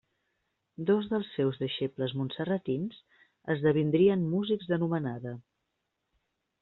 [0.89, 2.99] Dos dels seus deixebles montserratins
[3.57, 5.39] esdevindrien músics d'anomenada: